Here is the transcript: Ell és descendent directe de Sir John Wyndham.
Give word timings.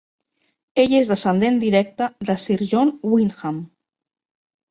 Ell 0.83 0.93
és 0.99 1.09
descendent 1.11 1.59
directe 1.65 2.07
de 2.29 2.35
Sir 2.45 2.57
John 2.71 2.91
Wyndham. 3.13 3.59